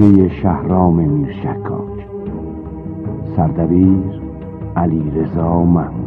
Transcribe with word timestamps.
نوشته 0.00 0.28
شهرام 0.28 1.00
میرشکاک. 1.00 2.06
سردبیر 3.36 4.20
علی 4.76 5.10
رضا 5.10 5.64
محمودی 5.64 6.03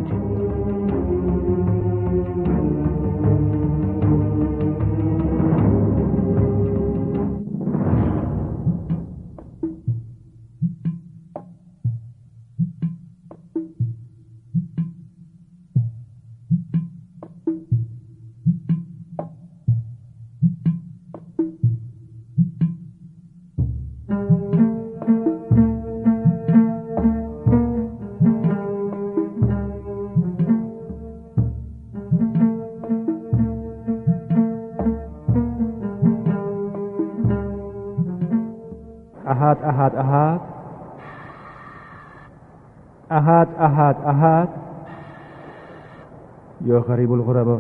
یا 46.77 46.83
غریب 46.83 47.11
الغربا. 47.11 47.59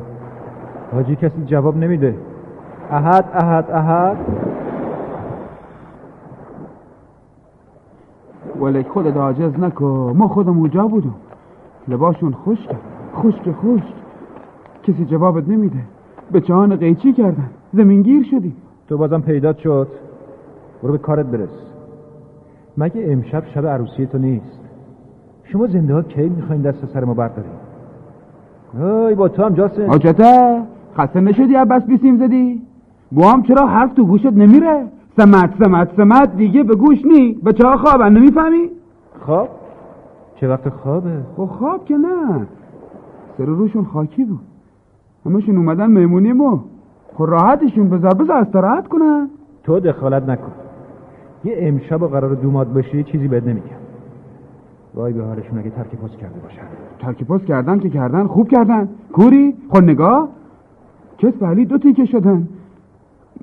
حاجی 0.91 1.15
کسی 1.15 1.45
جواب 1.45 1.77
نمیده. 1.77 2.15
احد 2.91 3.25
احد 3.33 3.71
احد. 3.71 4.17
ولی 8.61 8.83
خودت 8.83 9.17
عاجز 9.17 9.59
نکن. 9.59 10.13
ما 10.17 10.27
خودم 10.27 10.57
اونجا 10.57 10.87
بودم 10.87 11.15
لباشون 11.87 12.33
خشک 12.33 12.75
خشک 13.15 13.51
خشک. 13.51 13.93
کسی 14.83 15.05
جوابت 15.05 15.49
نمیده. 15.49 15.79
به 16.31 16.41
چهان 16.41 16.75
قیچی 16.75 17.13
کردن. 17.13 17.49
زمینگیر 17.73 18.23
شدی 18.23 18.53
تو 18.87 18.97
بازم 18.97 19.21
پیدات 19.21 19.57
شد. 19.57 19.87
برو 20.83 20.91
به 20.91 20.97
کارت 20.97 21.25
برس. 21.25 21.49
مگه 22.77 23.11
امشب 23.11 23.43
شب 23.45 23.67
عروسی 23.67 24.05
تو 24.05 24.17
نیست؟ 24.17 24.59
شما 25.43 25.67
زنده 25.67 25.93
ها 25.93 26.01
کی 26.01 26.29
می‌خواین 26.29 26.61
دست 26.61 26.85
سر 26.85 27.03
ما 27.03 27.13
برداریم 27.13 27.51
آی 28.83 29.15
با 29.15 29.27
تو 29.27 29.43
هم 29.43 29.53
جاسم. 29.53 29.89
آجته 29.89 30.61
خسته 30.97 31.19
نشدی 31.19 31.55
عباس 31.55 31.83
بیسیم 31.83 32.17
زدی؟ 32.17 32.61
با 33.11 33.31
هم 33.31 33.43
چرا 33.43 33.67
حرف 33.67 33.93
تو 33.93 34.05
گوشت 34.05 34.25
نمیره؟ 34.25 34.83
سمت 35.17 35.63
سمت 35.63 35.89
سمت 35.97 36.35
دیگه 36.35 36.63
به 36.63 36.75
گوش 36.75 37.05
نی. 37.05 37.33
به 37.43 37.53
چه 37.53 37.63
خوابن 37.77 38.13
نمی‌فهمی؟ 38.13 38.69
خواب؟ 39.25 39.49
چه 40.35 40.47
وقت 40.47 40.69
خوابه؟ 40.69 41.17
خب 41.37 41.45
خواب 41.45 41.85
که 41.85 41.97
نه. 41.97 42.47
سر 43.37 43.45
روشون 43.45 43.85
خاکی 43.85 44.23
بود. 44.25 44.39
همشون 45.25 45.57
اومدن 45.57 45.85
مهمونی 45.85 46.33
ما 46.33 46.63
خب 47.13 47.23
راحتشون 47.23 47.89
بذار 47.89 48.13
بذار 48.13 48.37
استراحت 48.37 48.87
کنن. 48.87 49.29
تو 49.63 49.79
دخالت 49.79 50.29
نکن. 50.29 50.51
یه 51.43 51.55
امشب 51.57 52.07
قرار 52.07 52.35
دوماد 52.35 52.73
باشی 52.73 53.03
چیزی 53.03 53.27
بهت 53.27 53.43
نمیگم. 53.43 53.86
وای 54.97 55.13
به 55.13 55.23
حالشون 55.23 55.59
اگه 55.59 55.69
ترک 55.69 55.95
پست 55.95 56.17
کرده 56.17 56.39
باشن. 56.39 56.61
ترک 56.99 57.23
پست 57.23 57.45
کردن 57.45 57.79
که 57.79 57.89
کردن 57.89 58.27
خوب 58.27 58.47
کردن. 58.47 58.89
کوری؟ 59.13 59.55
خود 59.69 59.83
نگاه. 59.83 60.29
کس 61.17 61.43
علی 61.43 61.65
دو 61.65 61.77
تیکه 61.77 62.05
شدن. 62.05 62.47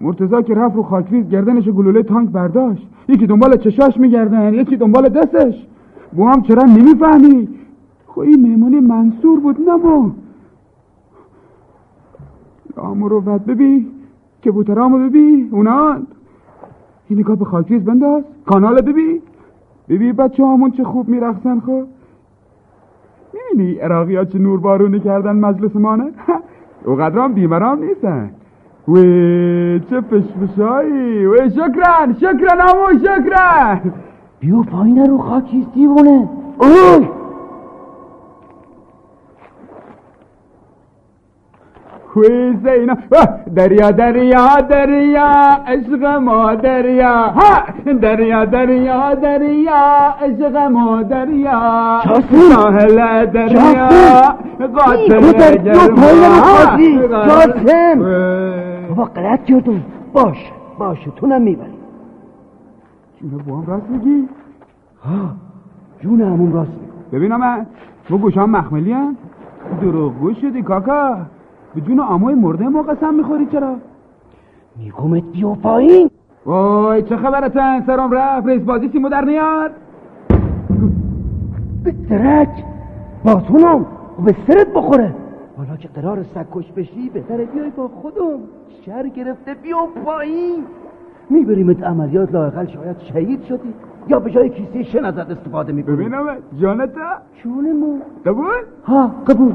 مرتزا 0.00 0.42
که 0.42 0.54
رفت 0.54 0.76
رو 0.76 0.82
خاکریز 0.82 1.28
گردنش 1.28 1.68
گلوله 1.68 2.02
تانک 2.02 2.30
برداشت. 2.30 2.88
یکی 3.08 3.26
دنبال 3.26 3.56
چشاش 3.56 3.96
میگردن 3.96 4.54
یکی 4.54 4.76
دنبال 4.76 5.08
دستش. 5.08 5.66
بو 6.12 6.28
هم 6.28 6.42
چرا 6.42 6.62
نمی‌فهمی؟ 6.62 7.48
خب 8.06 8.20
این 8.20 8.42
مهمونی 8.42 8.80
منصور 8.80 9.40
بود 9.40 9.56
رامو 12.76 13.08
رو 13.08 13.20
بد 13.20 13.44
ببی 13.44 13.86
که 14.42 14.50
بوترامو 14.50 15.08
ببی 15.08 15.48
اونان 15.52 16.06
این 17.08 17.18
نگاه 17.18 17.36
به 17.36 17.44
خاکریز 17.44 17.84
بنداز. 17.84 18.24
کانال 18.46 18.80
ببی 18.80 19.20
ببی 19.88 20.12
بچه 20.12 20.46
همون 20.46 20.70
چه 20.70 20.84
خوب 20.84 21.08
میرخصن 21.08 21.60
خب؟ 21.60 21.84
می‌بینی 23.32 23.74
عراقی 23.74 24.16
ها 24.16 24.24
چه 24.24 24.38
نور 24.38 24.60
بارونی 24.60 25.00
کردن 25.00 25.36
مجلس 25.36 25.76
مانه 25.76 26.10
اوقدرام 26.84 27.32
بیمرام 27.32 27.84
نیستن. 27.84 28.30
و 28.88 28.94
چه 29.90 30.00
پشپشایی 30.00 31.26
و 31.26 31.48
شکرن 31.50 32.12
شکرن 32.12 32.60
همون 32.60 32.98
شکرن. 32.98 33.80
بیو 34.40 34.62
پایین 34.62 35.06
رو 35.06 35.18
خاکیز 35.18 35.64
دیوونه. 35.74 36.28
اوه! 36.58 37.23
کویز 42.14 42.66
اینا. 42.66 42.96
دریا 43.56 43.90
دریا 43.90 44.46
دریا 44.70 45.30
عشق 45.66 46.04
ما 46.04 46.54
دریا. 46.54 47.34
دریا 48.02 48.44
دریا 48.44 49.14
دریا 49.14 50.14
عشق 50.22 50.56
ما 50.56 51.02
دریا. 51.02 52.00
ساحل 52.52 53.26
دریا. 53.26 53.88
قاتل 54.74 55.56
جرما. 55.64 56.06
جاسم. 57.26 57.98
بابا 58.88 59.04
غلط 59.04 59.44
کردم. 59.44 59.82
باش 60.12 60.52
باشه 60.78 61.10
تونم 61.16 61.42
می‌بری 61.42 61.78
جونه 63.20 63.42
با 63.42 63.56
هم 63.56 63.66
راست 63.66 63.90
میگی؟ 63.90 64.28
ها 65.04 65.30
جون 66.00 66.20
همون 66.20 66.52
راست 66.52 66.70
میگم 66.70 66.92
ببینم 67.12 67.40
من. 67.40 67.66
تو 68.08 68.18
گوشام 68.18 68.50
مخملی 68.50 68.92
هم؟ 68.92 69.16
دروغ 69.82 70.14
گوش 70.18 70.40
شدی 70.40 70.62
کاکا. 70.62 71.16
به 71.74 71.80
جون 71.80 72.00
آموی 72.00 72.34
مرده 72.34 72.68
ما 72.68 72.82
قسم 72.82 73.14
می‌خوری 73.14 73.46
چرا؟ 73.46 73.76
میگمت 74.76 75.22
بیو 75.32 75.54
پایین. 75.54 76.10
وای 76.46 77.02
چه 77.02 77.16
خبرتن 77.16 77.86
سرم 77.86 78.12
رفت؟ 78.12 78.46
رئیس 78.46 78.62
بازی 78.62 78.88
سیمو 78.88 79.08
در 79.08 79.24
نیار. 79.24 79.70
به 81.84 81.92
درک. 82.10 82.64
باتونم 83.24 83.86
و 84.18 84.22
به 84.24 84.36
سرت 84.46 84.66
بخوره. 84.74 85.14
حالا 85.56 85.76
که 85.76 85.88
قرار 85.88 86.22
سکش 86.22 86.72
بشی 86.72 87.10
بهتره 87.10 87.44
بیای 87.44 87.70
با 87.70 87.88
خودم. 87.88 88.38
شر 88.86 89.08
گرفته 89.08 89.54
بیو 89.54 89.76
پایین. 90.04 90.64
میبریمت 91.30 91.82
عملیات 91.82 92.32
لاقل 92.32 92.66
شاید 92.66 92.96
شهید 92.98 93.42
شدی. 93.42 93.74
یا 94.08 94.20
به 94.20 94.30
جای 94.30 94.48
کیسه 94.48 94.82
شن 94.82 95.04
ازت 95.04 95.30
استفاده 95.30 95.72
می‌کنی 95.72 95.96
ببینم 95.96 96.26
جانتا. 96.60 97.00
جونمو 97.42 97.98
قبول؟ 98.26 98.54
ها 98.84 99.10
قبول. 99.26 99.54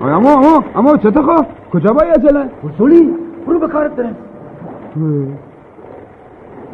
اما 0.00 0.32
اما 0.32 0.64
اما 0.74 0.96
چطور 0.96 1.22
خواه 1.22 1.46
کجا 1.72 1.92
باید 1.92 2.14
عجله 2.14 2.50
وصولی 2.64 3.14
برو 3.46 3.58
به 3.58 3.68
کارت 3.68 3.96
برم 3.96 4.16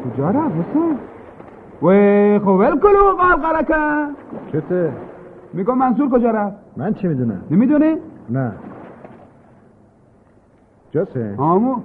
کجا 0.05 0.27
وصول 0.27 0.97
و 1.82 1.88
خب 2.38 2.49
ول 2.49 2.79
کلو 2.79 3.17
قلقله 3.19 3.62
کن. 3.62 4.15
چته؟ 4.53 4.93
میگم 5.53 5.79
منصور 5.79 6.11
کجا 6.11 6.31
رفت؟ 6.31 6.56
من 6.76 6.94
چه 6.94 7.09
می‌دونم؟ 7.09 7.41
نمی‌دونی؟ 7.50 7.97
نه. 8.31 8.53
جاسم 10.91 11.35
آمو. 11.38 11.77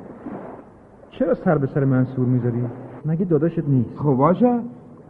چرا 1.10 1.34
سر 1.34 1.58
به 1.58 1.68
سر 1.68 1.84
منصور 1.86 2.26
می‌ذاری؟ 2.26 2.64
مگه 3.06 3.26
داداشت 3.26 3.68
نیست؟ 3.68 3.98
خب 3.98 4.14
باشه. 4.14 4.60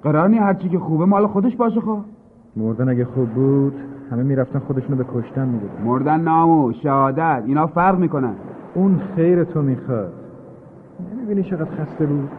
قرار 0.03 0.27
نی 0.27 0.37
هرچی 0.37 0.69
که 0.69 0.79
خوبه 0.79 1.05
مال 1.05 1.27
خودش 1.27 1.55
باشه 1.55 1.81
خب. 1.81 1.99
مردن 2.55 2.89
اگه 2.89 3.05
خوب 3.05 3.29
بود 3.29 3.73
همه 4.11 4.23
می‌رفتن 4.23 4.59
خودشونو 4.59 4.97
به 4.97 5.05
کشتن 5.13 5.47
می‌دادن. 5.47 5.83
مردن 5.83 6.19
نامو 6.21 6.73
شهادت 6.73 7.43
اینا 7.45 7.67
فرق 7.67 7.99
می‌کنن. 7.99 8.33
اون 8.73 9.01
خیر 9.15 9.43
تو 9.43 9.61
می‌خواد. 9.61 10.13
نمی‌بینی 11.13 11.43
چقدر 11.43 11.65
خسته 11.65 12.05
بود؟ 12.05 12.29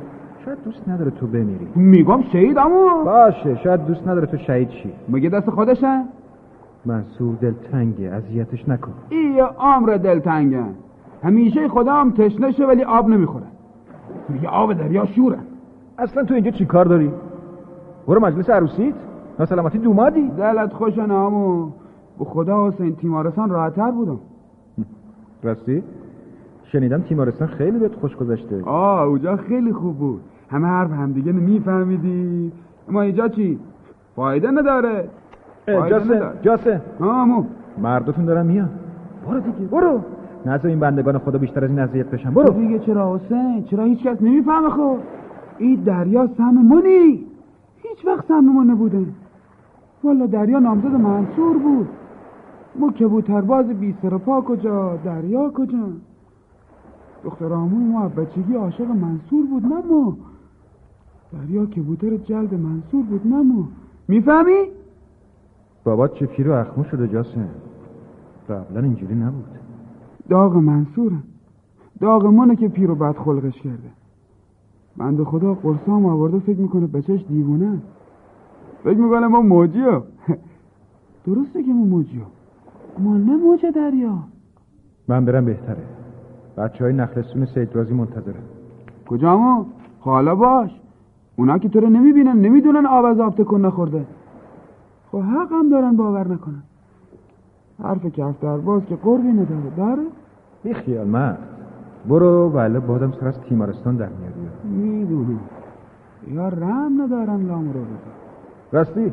شاید 0.44 0.58
دوست 0.64 0.88
نداره 0.88 1.10
تو 1.10 1.26
بمیری. 1.26 1.68
میگم 1.74 2.22
شهید 2.22 2.58
امو 2.58 3.04
باشه 3.04 3.56
شاید 3.56 3.84
دوست 3.86 4.08
نداره 4.08 4.26
تو 4.26 4.36
شهید 4.36 4.70
شی. 4.70 4.92
مگه 5.08 5.28
دست 5.28 5.50
خودشن؟ 5.50 6.04
منصور 6.86 7.34
دلتنگه 7.40 8.10
اذیتش 8.10 8.68
نکن. 8.68 8.92
ای 9.08 9.40
عمر 9.58 9.96
دلتنگن 9.96 10.74
همیشه 11.22 11.68
خدا 11.68 11.92
هم 11.92 12.10
تشنشه 12.10 12.66
ولی 12.66 12.84
آب 12.84 13.08
نمی‌خوره. 13.08 13.46
میگه 14.28 14.48
آب 14.48 14.72
دریا 14.72 15.06
شورن 15.06 15.42
اصلا 15.98 16.24
تو 16.24 16.34
اینجا 16.34 16.50
چی 16.50 16.64
کار 16.66 16.84
داری؟ 16.84 17.12
برو 18.08 18.20
مجلس 18.20 18.50
عروسیت. 18.50 18.94
ناسلامتی 19.40 19.78
دومادی 19.78 20.28
دلت 20.28 20.72
خوشن 20.72 21.10
امو 21.10 21.70
به 22.18 22.24
خدا 22.24 22.68
حسین 22.68 22.96
تیمارستان 22.96 23.50
راحتتر 23.50 23.90
بودم. 23.90 24.18
راستی 25.42 25.82
شنیدم 26.64 27.00
تیمارستان 27.00 27.48
خیلی 27.48 27.78
بهت 27.78 27.94
خوش 27.94 28.16
گذشته. 28.16 28.62
آه 28.64 29.02
اونجا 29.02 29.36
خیلی 29.36 29.72
خوب 29.72 29.98
بود. 29.98 30.20
همه 30.50 30.66
حرف 30.66 30.90
همدیگه 30.90 31.32
نمیفهمیدی 31.32 32.52
اما 32.88 33.02
اینجا 33.02 33.28
چی؟ 33.28 33.58
فایده 34.16 34.50
نداره. 34.50 35.08
جاسه. 35.66 36.22
جاسه. 36.42 36.82
آه، 37.00 37.18
امو 37.18 37.44
مردتون 37.78 38.24
دارن 38.24 38.46
میان. 38.46 38.68
برو 39.28 39.40
دیگه. 39.40 39.58
برو. 39.70 40.00
نزد 40.46 40.66
این 40.66 40.80
بندگان 40.80 41.18
خدا 41.18 41.38
بیشتر 41.38 41.64
از 41.64 41.70
این 41.70 41.78
اذیت 41.78 42.06
بشن. 42.06 42.30
برو. 42.30 42.52
دیگه 42.52 42.78
چرا 42.78 43.14
حسین؟ 43.16 43.64
چرا 43.64 43.84
هیچ 43.84 44.02
کس 44.02 44.22
نمی‌فهمه 44.22 44.70
خب؟ 44.70 44.96
این 45.58 45.74
دریا 45.74 46.28
سهم 46.36 46.66
منی 46.66 47.26
هیچ 47.76 48.06
وقت 48.06 48.28
سهم 48.28 48.52
ما 48.52 48.62
نبوده. 48.72 49.06
والا 50.04 50.26
دریا 50.26 50.58
نامزد 50.58 50.86
منصور 50.86 51.58
بود. 51.58 51.88
ما 52.78 52.92
کبوترباز 52.92 53.66
بی 53.66 53.94
سر 54.02 54.14
و 54.14 54.18
پا 54.18 54.40
کجا؟ 54.40 54.96
دریا 54.96 55.50
کجا؟ 55.50 55.88
دختر 57.24 57.52
آمون 57.52 57.92
ما 57.92 58.08
بچگی 58.08 58.54
عاشق 58.54 58.90
منصور 58.90 59.46
بود 59.46 59.62
نه 59.62 59.82
ما. 59.90 60.16
دریا 61.32 61.66
کبوتر 61.66 62.16
جلد 62.16 62.54
منصور 62.54 63.02
بود 63.02 63.26
نه 63.26 63.42
ما. 63.42 63.68
می‌فهمی؟ 64.08 64.62
بابات 65.84 66.14
چه 66.14 66.26
پیر 66.26 66.48
و 66.48 66.52
اخمو 66.52 66.84
شده 66.84 67.08
جاسم. 67.08 67.48
قبلا 68.48 68.80
اینجوری 68.80 69.14
نبود. 69.14 69.44
داغ 70.28 70.56
منصوره 70.56 71.16
داغ 72.00 72.26
منه 72.26 72.56
که 72.56 72.68
پیر 72.68 72.90
و 72.90 72.94
بد 72.94 73.16
خلقش 73.16 73.60
کرده. 73.60 73.90
بند 74.96 75.22
خدا 75.22 75.54
قرصام 75.54 76.06
آورده 76.06 76.38
فکر 76.38 76.60
می‌کنه 76.60 76.86
بچهش 76.86 77.24
دیوونه. 77.28 77.78
فکر 78.84 78.98
می‌کنه 78.98 79.26
ما 79.26 79.40
موجی 79.40 79.80
ها 79.80 80.04
درسته 81.26 81.62
که 81.62 81.72
ما 81.72 81.84
موجی 81.84 82.18
ها 82.18 82.26
ما 82.98 83.16
نه 83.16 83.36
موج 83.36 83.66
دریا. 83.66 84.18
من 85.08 85.24
برم 85.24 85.44
بهتره. 85.44 85.82
بچه 86.56 86.84
های 86.84 86.92
نخلستون 86.92 87.46
سید 87.46 87.76
رازی 87.76 87.94
منتظرن. 87.94 88.42
کجا 89.08 89.38
ما؟ 89.38 89.66
حالا 90.00 90.34
باش. 90.34 90.70
اونا 91.36 91.58
که 91.58 91.68
تو 91.68 91.80
رو 91.80 91.88
نمی‌بینن 91.90 92.36
نمی‌دونن 92.36 92.86
آب 92.86 93.04
از 93.04 93.20
آب 93.20 93.34
تکون 93.34 93.64
نخورده. 93.66 94.06
خب 95.12 95.20
حق 95.20 95.52
هم 95.52 95.68
دارن 95.70 95.96
باور 95.96 96.28
نکنن. 96.28 96.62
حرف 97.82 98.06
کف 98.06 98.40
در 98.40 98.56
باز 98.56 98.82
که 98.84 98.96
قربی 98.96 99.28
نداره. 99.28 99.76
داره؟ 99.76 100.02
بی 100.62 100.74
خیال 100.74 101.06
مرد. 101.06 101.38
برو 102.08 102.48
ولی 102.48 102.78
بادم 102.78 103.12
سر 103.20 103.28
از 103.28 103.40
تیمارستان 103.40 103.96
در 103.96 104.08
میاری. 104.08 104.34
می‌دونم 104.64 105.40
یا 106.28 106.48
رم 106.48 107.02
ندارن 107.02 107.46
لام 107.46 107.72
رو 107.72 107.80
بزن. 107.80 108.19
راستی؟ 108.72 109.12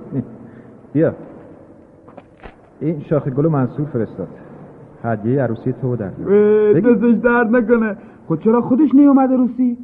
بیا. 0.94 1.14
این 2.80 3.00
شاخ 3.00 3.28
گل 3.28 3.48
منصور 3.48 3.86
فرستاد. 3.86 4.28
هدیه 5.04 5.42
عروسی 5.42 5.74
تو 5.82 5.96
بگی. 5.96 6.82
دستش 6.82 7.16
درد 7.24 7.56
نکنه. 7.56 7.96
خود 8.28 8.42
چرا 8.42 8.62
خودش 8.62 8.96
نیومده 8.96 9.36
روسی؟ 9.36 9.78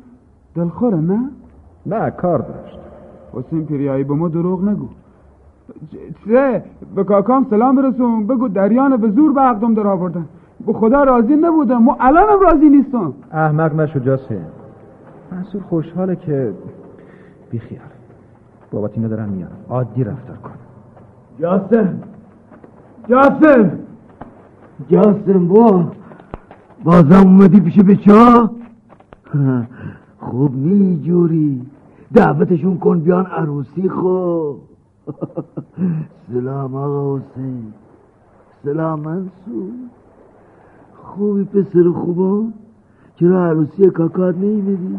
دلخوره 0.55 0.97
نه؟ 0.97 1.19
نه 1.85 2.11
کار 2.11 2.39
داشت. 2.39 2.79
حسین 3.33 3.65
پیریایی 3.65 4.03
به 4.03 4.13
ما 4.13 4.27
دروغ 4.27 4.63
نگو. 4.63 4.87
چه؟ 6.25 6.63
به 6.95 7.03
کاکام 7.03 7.47
سلام 7.49 7.75
برسون. 7.75 8.27
بگو 8.27 8.47
دریان 8.47 8.97
به 8.97 9.11
زور 9.11 9.33
به 9.33 9.41
عقدم 9.41 9.73
در 9.73 9.87
آوردن. 9.87 10.25
به 10.65 10.73
خدا 10.73 11.03
راضی 11.03 11.35
نبودم. 11.35 11.83
ما 11.83 11.97
الانم 11.99 12.39
راضی 12.39 12.69
نیستم. 12.69 13.13
احمق 13.31 13.75
نشو 13.75 13.99
جاسم. 13.99 14.35
منصور 15.31 15.61
خوشحاله 15.61 16.15
که 16.15 16.53
بی 17.51 17.59
خیال 17.59 17.81
بابت 18.73 18.91
اینا 18.95 19.07
دارن 19.07 19.29
میارن 19.29 19.51
عادی 19.69 20.03
رفتار 20.03 20.37
کن. 20.37 20.49
جاسم! 21.39 21.99
جاسم! 23.09 23.71
جاسم 24.89 25.47
با 25.47 25.91
بازم 26.83 27.27
اومدی 27.27 27.59
پیش 27.61 27.79
بچه 27.79 28.49
خوب 30.19 30.55
نی 30.55 30.99
جوری 31.03 31.61
دعوتشون 32.13 32.77
کن 32.77 32.99
بیان 32.99 33.25
عروسی 33.25 33.89
خب. 33.89 34.55
سلام 36.33 36.75
آقا 36.75 37.17
حسین. 37.17 37.73
سلام 38.63 38.99
منصور. 38.99 39.71
خوبی 41.03 41.43
پسر 41.43 41.89
خوبا؟ 41.91 42.43
چرا 43.15 43.45
عروسی 43.49 43.89
کاکات 43.89 44.35
نیمیدی 44.37 44.97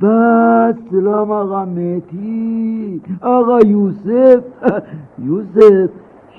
بعد 0.00 0.78
سلام 0.90 1.30
آقا 1.30 1.64
میتی 1.64 3.00
آقا 3.20 3.60
یوسف. 3.60 4.42
یوسف 5.26 5.90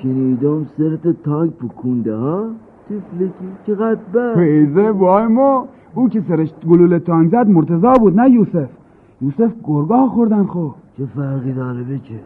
شنیدم 0.02 0.66
سرت 0.78 1.24
تانک 1.24 1.52
پکونده 1.52 2.16
ها؟ 2.16 2.46
تفلکی 2.86 3.48
چقدر 3.68 4.00
بد. 4.14 4.36
فیزه 4.36 4.92
وای 4.92 5.28
ما. 5.28 5.68
او 5.96 6.10
که 6.10 6.22
سرش 6.28 6.50
گلوله 6.70 7.00
تانگ 7.00 7.32
زد 7.32 7.48
مرتضا 7.50 7.94
بود 7.94 8.20
نه 8.20 8.32
یوسف؟ 8.32 8.70
یوسف 9.22 9.52
گرگاه 9.64 10.10
خوردن 10.10 10.46
خب. 10.46 10.72
چه 10.98 11.06
فرقی 11.06 11.54
داره 11.54 11.84
بچه 11.84 12.20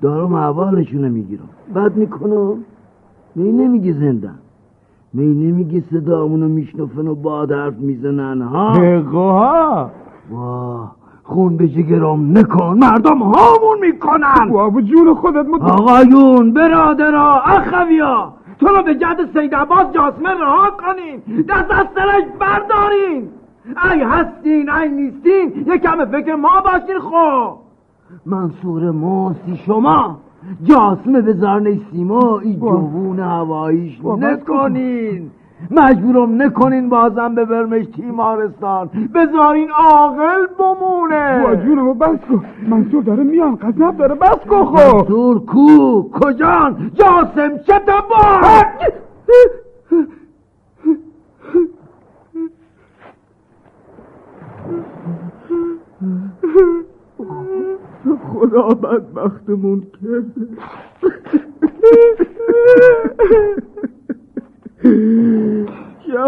دارم 0.00 0.32
احوالشونو 0.34 1.08
می‌گیرم. 1.08 1.48
بد 1.74 1.96
می‌کنم؟ 1.96 2.54
می 3.34 3.52
نمیگی 3.52 3.92
زندن 3.92 4.38
می 5.12 5.26
نمیگی 5.26 5.80
صدامونو 5.80 6.48
میشنفن 6.48 7.06
و 7.06 7.14
باد 7.14 7.52
حرف 7.52 7.78
می‌زنن 7.78 8.42
ها؟ 8.42 8.72
ها؟ 9.00 9.90
واه 10.30 10.96
خون 11.22 11.56
به 11.56 11.68
جگرام 11.68 12.38
نکن 12.38 12.78
مردم 12.80 13.18
هامون 13.18 13.78
می‌کنن. 13.80 14.48
بابا 14.52 14.80
جون 14.80 15.14
خودت 15.14 15.46
ما 15.46 15.56
آقایون 15.56 16.52
برادرا 16.52 17.42
اخویا 17.42 18.32
تو 18.60 18.66
رو 18.66 18.82
به 18.82 18.94
جد 18.94 19.16
سید 19.34 19.54
عباس 19.54 19.92
جاسمه 19.94 20.30
رها 20.30 20.70
کنین 20.70 21.44
دست 21.48 21.70
از 21.70 21.86
سرش 21.94 22.24
بردارین 22.40 23.28
ای 23.92 24.00
هستین 24.00 24.70
ای 24.70 24.88
نیستین 24.88 25.64
یکم 25.66 26.04
فکر 26.04 26.34
ما 26.34 26.60
باشین 26.60 26.98
خب 26.98 27.56
منصور 28.26 28.90
موسی 28.90 29.56
شما 29.66 30.18
جاسمه 30.62 31.20
به 31.20 31.32
زرنه 31.32 31.80
سیما 31.92 32.38
ای 32.38 32.56
جوون 32.56 33.20
هواییش 33.20 34.00
نکنین. 34.04 35.30
مجبورم 35.70 36.42
نکنین 36.42 36.88
بازم 36.88 37.34
به 37.34 37.44
برمش 37.44 37.86
تیمارستان. 37.86 38.90
بذارین 39.14 39.70
عاقل 39.70 40.46
بمونه. 40.58 41.56
جونمو 41.64 41.94
بس 41.94 42.18
کن. 42.28 42.44
منصور 42.68 43.02
داره 43.02 43.22
میان 43.22 43.56
قذنب 43.56 43.96
داره 43.96 44.14
بس 44.14 44.38
کن 44.50 44.64
خب. 44.64 44.96
منصور 44.96 45.44
کو؟ 45.44 46.02
کجان؟ 46.10 46.90
جاسم 46.94 47.58
چه 47.66 47.80
با 47.86 48.62
خدا 58.32 58.68
بدبختمون 58.68 59.80
کرده 59.80 60.48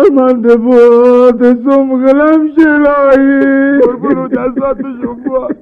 شرمنده 0.05 0.57
بود 0.57 1.45
سمغلم 1.71 2.49
شلایی 2.57 3.81
برو 4.03 4.29
دستات 4.29 4.83
بود 4.83 5.57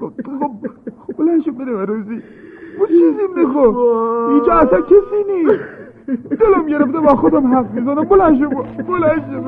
خب 0.00 0.12
خب 1.06 1.16
بلند 1.18 1.42
شو 1.44 1.52
بره 1.52 1.84
روزی. 1.84 2.22
ما 2.78 2.86
چیزی 2.86 3.26
می‌خوام. 3.36 3.76
اینجا 4.28 4.52
اصلا 4.52 4.80
کسی 4.80 5.24
نیست. 5.32 5.60
دلم 6.40 6.66
گرفته 6.66 7.00
با 7.00 7.16
خودم 7.16 7.54
حرف 7.54 7.70
می‌زنم. 7.70 8.04
بلند 8.04 8.38
شو 8.38 8.48
بلند 8.88 9.24
شو 9.32 9.40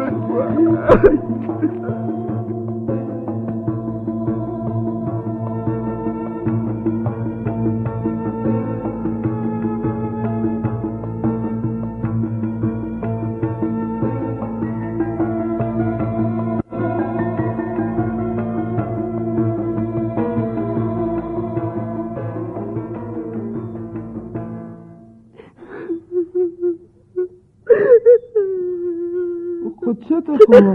کنم 30.39 30.75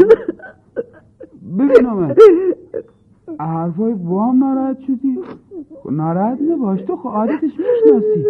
ببینم 1.59 2.15
حرفای 3.39 3.93
بام 3.93 4.43
ناراحت 4.43 4.79
شدی. 4.79 5.19
خب 5.83 5.91
ناراحت 5.91 6.41
نباش 6.41 6.81
تو 6.81 6.95
خب 6.95 7.09
عادتش 7.09 7.41
می‌شناسی. 7.41 8.25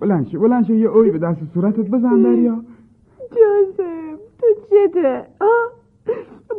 بلند 0.00 0.28
شو 0.28 0.40
بلند 0.40 0.66
شو. 0.66 0.72
یه 0.72 0.88
اوی 0.88 1.10
به 1.10 1.18
دست 1.18 1.38
صورتت 1.54 1.90
بزن 1.90 2.22
دریا. 2.22 2.60
جوزف 3.30 4.18
تو 4.38 4.46
چته؟ 4.70 5.26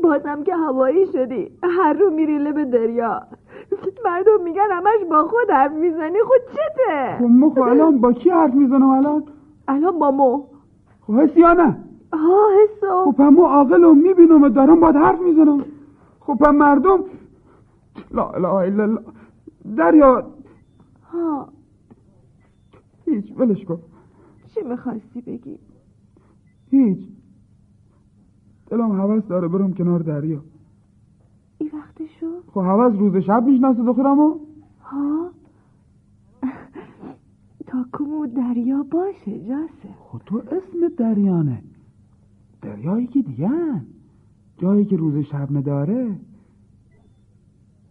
بازم 0.03 0.44
که 0.44 0.56
هوایی 0.56 1.06
شدی. 1.06 1.51
هر 1.63 1.94
رو 1.94 2.10
میری 2.10 2.38
لب 2.38 2.72
دریا. 2.72 3.22
مردم 4.06 4.44
میگن 4.44 4.68
همش 4.72 5.10
با 5.10 5.24
خود 5.24 5.50
حرف 5.50 5.72
می‌زنی. 5.72 6.20
خود 6.20 6.41
چته؟ 6.51 7.18
خب 7.18 7.24
ما 7.24 7.50
خب 7.50 7.62
الان 7.62 8.01
با 8.01 8.13
کی 8.13 8.30
حرف 8.30 8.53
می‌زنم 8.53 8.89
الان؟ 8.89 9.24
الان 9.68 10.00
با 10.00 10.12
مو. 10.12 10.44
خب 11.01 11.13
هستی 11.13 11.39
یا 11.39 11.53
نه؟ 11.53 11.77
آه 12.13 12.51
حسو 12.63 13.12
خب 13.12 13.22
هم 13.22 13.34
ما 13.34 13.48
عاقل 13.48 13.82
رو 13.84 13.94
می‌بینم 13.94 14.44
و 14.44 14.50
دارم 14.50 14.80
باید 14.80 14.96
حرف 14.96 15.20
می‌زنم. 15.22 15.65
خب 16.20 16.44
هم 16.48 16.56
مردم 16.56 17.00
لا 18.12 18.30
اله 18.30 18.48
الا 18.53 18.84
الله. 18.84 19.01
دریا. 19.77 20.32
ها. 21.12 21.48
هیچ 23.06 23.34
ولش 23.38 23.65
کن. 23.65 23.80
چی 24.53 24.62
می‌خواستی 24.62 25.22
بگی؟ 25.22 25.60
هیچ. 26.72 27.00
دلم 28.70 28.91
هوس 28.91 29.24
داره 29.27 29.48
برم 29.48 29.74
کنار 29.74 30.00
دریا. 30.00 30.41
این 31.58 31.72
وقتشو؟ 31.74 32.27
خب 32.53 32.58
هوس 32.62 33.00
روز 33.00 33.15
شب 33.18 33.44
می‌شناسه 33.44 33.84
دخترمو؟ 33.84 34.36
ها. 34.84 35.32
تا 37.68 37.86
کمو 37.94 38.27
دریا 38.27 38.84
باشه 38.91 39.39
جاسم 39.39 39.96
خب 40.00 40.22
تو 40.25 40.38
اسم 40.38 40.88
دریانه. 40.98 41.63
دریایی 42.62 43.08
که 43.08 43.22
دیگه 43.22 43.51
جایی 44.58 44.86
که 44.86 44.98
روز 44.98 45.25
شب 45.25 45.58
نداره 45.58 46.15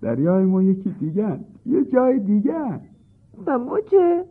دریای 0.00 0.45
ما 0.45 0.62
یکی 0.62 0.91
دیگه 0.91 1.41
یه 1.67 1.85
جای 1.85 2.19
دیگه 2.19 2.81
و 3.47 3.59
ما 3.59 3.81
چه؟ 3.81 4.25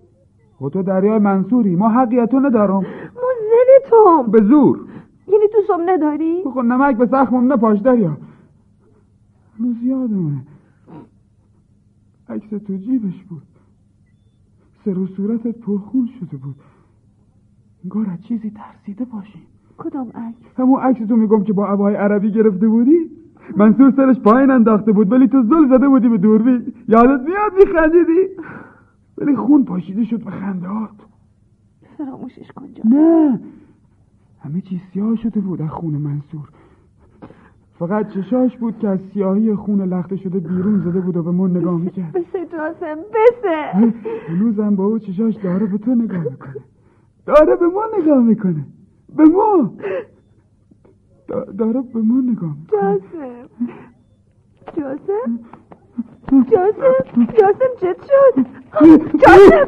خب 0.59 0.69
تو 0.69 0.83
دریای 0.83 1.19
منصوری. 1.19 1.75
ما 1.75 1.89
حقیقتو 1.89 2.39
ندارم. 2.39 2.81
ما 3.15 3.29
زن 3.49 3.89
توم 3.89 4.31
به 4.31 4.41
زور. 4.41 4.85
یعنی 5.27 5.47
تو 5.51 5.57
سم 5.67 5.89
نداری؟ 5.89 6.43
خب 6.43 6.59
نمک 6.59 6.97
به 6.97 7.05
زخمم 7.05 7.53
نپاش 7.53 7.79
دریا. 7.79 8.17
هنوز 9.59 9.83
یادمه. 9.83 10.41
عکس 12.29 12.49
تو 12.49 12.77
جیبش 12.77 13.23
بود. 13.23 13.43
سر 14.85 14.97
و 14.97 15.07
صورتت 15.07 15.57
پرخون 15.59 16.09
شده 16.19 16.37
بود. 16.37 16.55
انگار 17.83 18.09
از 18.09 18.21
چیزی 18.21 18.51
ترسیده 18.51 19.05
باشی. 19.05 19.47
کدام 19.79 20.07
عکس؟ 20.07 20.59
همون 20.59 20.79
عکس 20.81 21.07
تو 21.07 21.15
میگم 21.15 21.43
که 21.43 21.53
با 21.53 21.67
عبای 21.67 21.95
عربی 21.95 22.31
گرفته 22.31 22.67
بودی؟ 22.67 23.11
منصور 23.57 23.93
سرش 23.95 24.19
پایین 24.19 24.51
انداخته 24.51 24.91
بود 24.91 25.11
ولی 25.11 25.27
تو 25.27 25.43
زل 25.43 25.77
زده 25.77 25.87
بودی 25.87 26.09
به 26.09 26.17
دوربین. 26.17 26.73
یادت 26.87 27.21
میاد 27.27 27.51
میخندیدی؟ 27.57 28.27
ولی 29.17 29.35
خون 29.35 29.65
پاشیده 29.65 30.03
شد 30.03 30.23
به 30.23 30.31
خندهات 30.31 30.89
فراموشش 31.97 32.51
کن 32.55 32.65
جاسم 32.73 32.89
نه. 32.89 33.39
همه 34.39 34.61
چیز 34.61 34.79
سیاه 34.93 35.15
شده 35.15 35.39
بود 35.39 35.61
از 35.61 35.69
خون 35.69 35.93
منصور. 35.93 36.49
فقط 37.79 38.09
چشاش 38.09 38.57
بود 38.57 38.79
که 38.79 38.87
از 38.87 38.99
سیاهی 39.13 39.55
خون 39.55 39.81
لخته 39.81 40.15
شده 40.15 40.39
بیرون 40.39 40.79
زده 40.79 40.99
بود 40.99 41.17
و 41.17 41.23
به 41.23 41.31
من 41.31 41.57
نگاه 41.57 41.77
می‌کرد. 41.77 42.11
بسه 42.11 42.45
جاسم 42.51 42.95
بسه. 42.95 43.93
هنوزم 44.27 44.75
با 44.75 44.85
او 44.85 44.99
چشاش 44.99 45.35
داره 45.35 45.65
به 45.65 45.77
تو 45.77 45.95
نگاه 45.95 46.23
می‌کنه. 46.23 46.55
داره 47.25 47.55
به 47.55 47.67
ما 47.67 47.81
نگاه 48.01 48.23
می‌کنه. 48.23 48.65
به 49.17 49.23
ما. 49.23 49.71
دا- 51.29 51.51
داره 51.57 51.81
به 51.93 51.99
ما 52.01 52.21
نگاه 52.31 52.55
جاسم. 52.71 53.49
جاسم؟ 54.77 55.39
جاسم؟ 56.51 57.27
جاسم 57.39 57.71
چه 57.81 57.95
شد؟ 58.07 58.45
جاسم! 59.17 59.67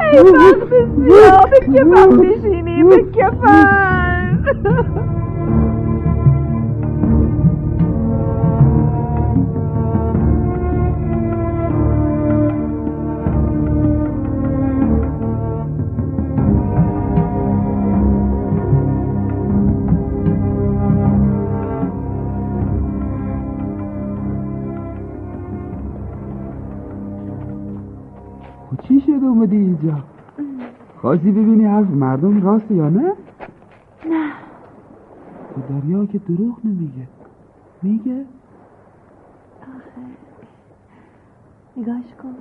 ای 0.00 0.22
بشینی 2.16 2.84
به 2.84 3.02
کفم 3.12 4.44
اومدی 29.42 29.56
اینجا. 29.56 29.98
خواستی 31.00 31.30
ببینی 31.30 31.64
حرف 31.64 31.90
مردم 31.90 32.42
راست 32.42 32.70
یا 32.70 32.88
نه؟ 32.88 33.12
نه. 34.06 34.32
دریا 35.68 36.06
که 36.06 36.18
دروغ 36.18 36.58
نمیگه. 36.64 37.08
میگه؟ 37.82 38.24
نگاش 41.76 42.14
کن. 42.22 42.34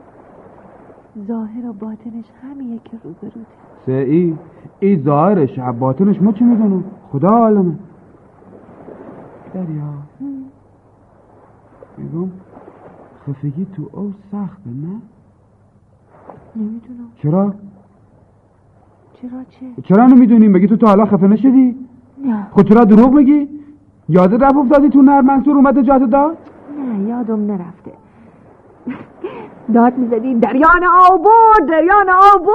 ظاهر 1.28 1.70
و 1.70 1.74
باطنش 1.74 2.26
همینه 2.44 2.80
که 2.86 2.98
روبروته. 3.04 3.40
سه 3.86 3.92
ای 3.92 4.38
ای 4.80 5.04
ظاهرش 5.04 5.60
باطنش 5.60 6.22
ما 6.22 6.32
چی 6.32 6.44
می‌دونم 6.44 6.84
خدا 7.12 7.28
عالمه. 7.28 7.76
دریا. 9.54 9.94
میگم 11.98 12.32
خفگی 13.28 13.68
تو 13.76 13.90
او 13.92 14.14
سخته 14.32 14.70
نه؟ 14.70 15.02
نمی‌دونم. 16.56 17.08
چرا؟ 17.24 17.54
چرا 19.14 19.44
چه؟ 19.50 19.66
چرا 19.84 20.06
نمی‌دونی؟ 20.06 20.48
مگه 20.48 20.68
تو 20.68 20.78
تا 20.78 20.88
حالا 20.88 21.06
خفه 21.06 21.28
نشدی؟ 21.28 21.76
نه. 22.26 22.48
خود 22.52 22.70
چرا 22.70 22.84
دروغ 22.84 23.14
میگی؟ 23.14 23.50
یادت 24.10 24.44
رفت 24.44 24.56
افتادی 24.56 24.90
تو 24.90 25.02
نر 25.02 25.22
منصور 25.22 25.56
اومده 25.56 25.84
جات 25.84 26.02
داد؟ 26.04 26.38
نه 27.00 27.10
یادم 27.10 27.46
نرفته. 27.52 27.92
داد 29.74 29.98
می‌زدی 29.98 30.36
دریان 30.36 30.84
آبو 31.12 31.30
دریان 31.70 32.10
آبو 32.36 32.52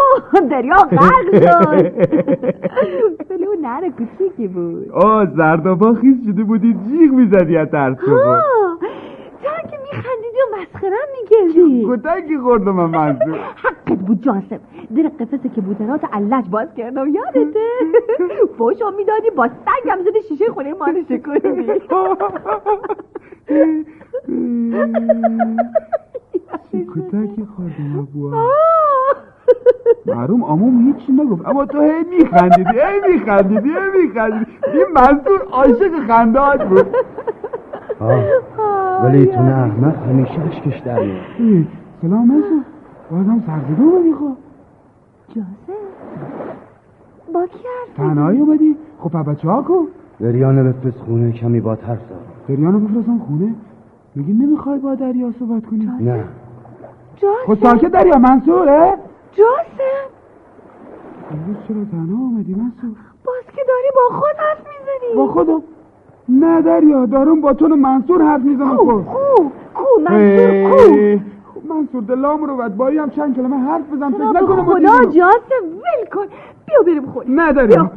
دریا 0.51 0.77
غرق 0.77 1.35
شد. 1.35 1.93
ولی 3.31 3.47
اون 3.47 3.59
نر 3.63 3.89
کوچیکی 3.91 4.49
بود. 4.49 4.91
آه 4.91 5.27
زردابا 5.37 5.95
خیز 5.95 6.25
شده 6.27 6.45
بودی 6.45 6.75
جیغ 6.75 7.13
می‌زدی 7.13 7.57
از 7.57 7.69
ترس 7.69 7.97
چرا 8.07 8.41
که 9.71 9.77
میخندیدی 9.83 10.39
و 10.53 10.57
مسخرم 10.61 11.09
می‌کردی. 11.23 11.87
کتکی 11.89 12.39
خوردم 12.39 12.73
من 12.75 12.91
منصور 12.91 13.35
حقت 13.65 13.76
بود 14.07 14.23
جاسم 14.23 14.61
در 14.97 15.03
قفسه 15.21 15.49
که 15.49 15.61
بودنات 15.61 16.01
علج 16.13 16.49
باز 16.51 16.69
کردم. 16.77 17.09
یادته؟ 17.09 17.67
فوشو 18.59 18.91
می‌دادی 18.97 19.31
با 19.37 19.49
سنگم 19.49 20.03
زدی 20.05 20.23
شیشه 20.29 20.45
خونه 20.51 20.75
ما 20.75 20.87
رو 20.87 21.03
شکوندی 21.09 21.67
چه 26.73 26.79
کتکی 26.95 27.47
خوردم 27.57 27.99
ابوها. 27.99 28.45
معروم 30.07 30.43
آموم 30.43 30.87
هیچی 30.87 31.13
نگفت. 31.13 31.49
اما 31.49 31.67
تو 31.67 31.81
هی 31.81 32.05
میخندیدی 32.19 32.71
هی 32.71 33.13
میخندیدی 33.13 33.69
هی 33.69 34.07
میخندیدی. 34.07 34.51
این 34.73 34.87
منصور 34.95 35.41
عاشق 35.53 36.07
خندهات 36.07 36.63
بود. 36.69 36.87
آه 38.01 38.25
ولی 39.05 39.27
تو 39.27 39.43
نه 39.43 39.59
احمق 39.59 39.97
همیشه 40.09 40.41
اشکش 40.49 40.79
در 40.79 41.01
میاد 41.01 41.67
سلام 42.03 42.29
منصور 42.29 42.63
بازم 43.11 43.43
سرزده 43.47 43.83
اومدی 43.83 44.13
خب. 44.13 44.33
جاسم 45.29 45.81
با 47.35 47.47
کی 47.47 47.59
حرف 47.59 47.97
تنهایی 47.97 48.41
اومدی. 48.41 48.77
خب 48.99 49.11
پا 49.11 49.23
بچه 49.23 49.49
ها 49.49 49.63
کن 49.63 49.87
دریانه 50.21 50.63
بفرست 50.63 50.99
خونه 50.99 51.33
کمی 51.33 51.61
با 51.61 51.77
ترس 51.77 51.99
دارم. 52.11 52.23
دریانو 52.49 52.79
بفرستم 52.79 53.19
خونه؟ 53.19 53.55
میگی 54.15 54.33
نمی‌خوای 54.33 54.79
با 54.79 54.95
دریا 54.95 55.33
صحبت 55.39 55.67
کنی؟ 55.67 55.85
نه. 56.01 56.25
خب 57.47 57.55
جاسم 57.55 57.63
ساکت 57.63 57.93
دریا 57.93 58.19
منصوره؟ 58.19 58.95
جاسم. 59.33 60.07
امروز 61.31 61.57
چرا 61.69 61.85
تنها 61.85 62.23
اومدی 62.23 62.55
منصور؟ 62.55 62.97
باز 63.25 63.45
که 63.57 63.63
داری 63.69 63.91
با 63.95 64.17
خود 64.17 64.37
حرف 64.39 64.59
می‌زنی. 64.59 65.17
با 65.17 65.27
خودم؟ 65.33 65.63
نه 66.29 66.63
دریا 66.63 67.07
دارم 67.07 67.41
با 67.41 67.53
تو 67.53 67.67
و 67.67 67.77
منصور 67.77 68.23
حرف 68.23 68.41
می‌زنم 68.43 68.77
کو 68.77 69.03
خب. 69.03 69.07
کو 69.07 69.51
کو 69.75 69.85
منصور 70.11 70.71
کو. 70.71 71.19
خب 71.57 71.67
منصور 71.73 72.03
دلام 72.03 72.45
رو 72.45 72.57
بدبایی 72.57 72.99
هم 72.99 73.11
چند 73.11 73.37
کلمه 73.37 73.57
حرف 73.57 73.85
بزن 73.93 74.11
فکر 74.11 74.33
به 74.33 74.41
نکنم 74.41 74.65
خدا. 74.65 75.05
جاسم 75.05 75.65
ول 75.65 76.07
کن. 76.13 76.27
بیا 76.67 76.83
بریم 76.87 77.53
دریا 77.53 77.67
بیا. 77.67 77.91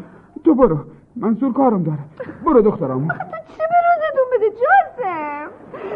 تو 0.44 0.54
برو. 0.56 0.78
منصور 1.16 1.54
کارم 1.54 1.84
داره. 1.84 1.98
برو 2.46 2.62
دخترم 2.62 3.08
تو 3.08 3.14
چه 3.58 3.64
به 3.70 3.76
روزتون 3.88 4.26
بده 4.38 4.50
جاسم 4.50 5.50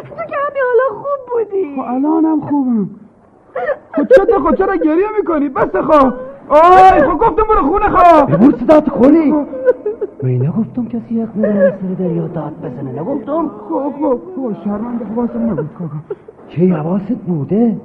تو 0.10 0.16
که 0.30 0.36
همین 0.38 0.64
حالا 0.68 1.02
خوب 1.02 1.34
بودی. 1.34 1.76
خب 1.76 1.82
الانم 1.82 2.42
خوبم. 2.42 2.90
خب 3.92 4.08
چه 4.28 4.40
خود 4.40 4.56
چرا 4.58 4.76
گریه 4.76 5.08
می‌کنی؟ 5.18 5.50
بس 5.50 5.76
خب. 5.76 6.14
آی 6.50 7.02
خب 7.02 7.18
گفتم 7.18 7.44
برو 7.50 7.68
خونه 7.68 7.90
خب. 7.90 8.32
ببور 8.32 8.54
صدات 8.60 8.90
کنی 8.90 9.34
من 10.24 10.30
نگفتم 10.30 10.86
کسی 10.86 11.22
حق 11.22 11.38
نداره 11.38 11.78
سر 11.82 11.94
دریا 12.04 12.28
داد 12.28 12.54
بزنه. 12.64 13.02
نگفتم؟ 13.02 13.48
خب 13.70 13.94
خب 14.02 14.20
خب 14.36 14.54
شرمنده 14.64 15.06
حواسم 15.06 15.50
نبود 15.50 15.70
کاکا 15.80 15.96
کی 16.50 16.68
حواست 16.68 17.16
بوده؟ 17.28 17.78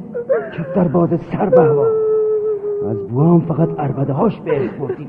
کف 0.59 0.75
در 0.76 0.88
باد 0.88 1.16
سر 1.16 1.49
به 1.49 1.62
هوا؟ 1.62 1.87
از 2.90 3.09
بوام 3.09 3.40
فقط 3.40 3.80
عربده 3.80 4.12
هاش 4.12 4.40
به 4.40 4.71
بردی 4.80 5.07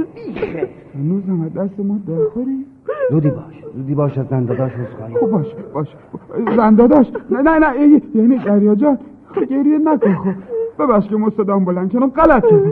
هنوزم 0.95 1.41
از 1.41 1.53
دست 1.53 1.79
ما 1.79 1.97
دلخوری 2.07 2.65
زودی 3.11 3.29
باش 3.29 3.63
زودی 3.75 3.95
باش 3.95 4.17
از 4.17 4.25
زنداداش 4.29 4.71
عذرخواهی 4.71 5.15
خب 5.15 5.27
باش 5.31 5.45
باش. 5.73 5.87
زنداداش 6.57 7.11
نه 7.31 7.41
نه 7.41 7.59
نه 7.59 8.01
یعنی 8.15 8.37
دریا 8.37 8.75
جان. 8.75 8.97
خب 9.25 9.43
گریه 9.43 9.77
نکن 9.77 10.13
خب. 10.15 10.33
ببخش 10.79 11.07
که 11.07 11.15
مستدام 11.15 11.65
بلند 11.65 11.91
کنم 11.91 12.09
غلط 12.09 12.43
کردم 12.45 12.71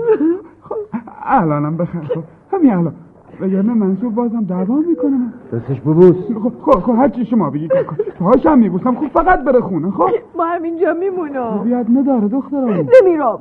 خب 0.62 0.76
الانم 1.24 1.78
بخیر 1.78 2.02
خب. 2.02 2.24
همین 2.54 2.74
الان. 2.74 2.94
وگرنه 3.41 3.74
منصور 3.74 4.10
بازم 4.10 4.44
دعوا 4.44 4.75
می‌کنه. 4.75 5.34
دستش 5.53 5.82
ببوس. 5.82 6.15
خب 6.44 6.53
خب 6.62 6.79
خب 6.79 6.91
هر 6.91 7.10
چی 7.10 7.25
شما 7.25 7.50
بگی 7.50 7.67
کاکا 7.67 7.96
پاهاشم 8.20 8.58
میبوسم 8.58 8.96
خب 8.96 9.08
فقط 9.08 9.44
بره 9.44 9.62
خونه 9.62 9.91
خب. 9.91 10.10
ما 10.38 10.46
همینجا 10.46 10.94
میمونم. 10.94 11.63
بیاد 11.63 11.86
نداره 11.89 12.27
دخترم. 12.27 12.70
نمیرم. 13.03 13.39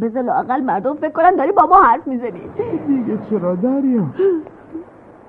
بذار 0.00 0.22
لاقل 0.22 0.60
مردم 0.60 0.94
فکر 0.94 1.10
کنن 1.10 1.36
داری 1.36 1.52
با 1.52 1.66
ما 1.66 1.82
حرف 1.82 2.08
می‌زنی. 2.08 2.40
دیگه 2.88 3.18
چرا 3.30 3.54
دریا؟ 3.54 4.06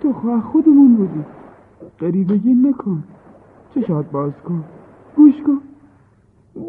تو 0.01 0.13
خواه 0.13 0.41
خودمون 0.41 0.95
بودی. 0.95 1.23
قریبگی 1.99 2.53
نکن. 2.53 3.03
چشات 3.75 4.11
باز 4.11 4.33
کن. 4.47 4.63
گوش 5.15 5.35
کن. 5.47 5.59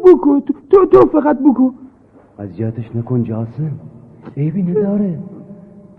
بکو. 0.05 0.39
تو 0.39 0.53
تو, 0.69 0.85
تو 0.85 0.99
فقط 1.07 1.39
بکو. 1.39 1.71
اذیتش 2.39 2.95
نکن 2.95 3.23
جاسم. 3.23 3.71
عیبی 4.37 4.61
نداره. 4.63 5.19